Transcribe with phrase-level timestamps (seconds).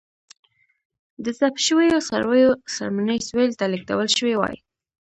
[1.23, 4.57] د ذبح شویو څارویو څرمنې سویل ته لېږدول شوې وای.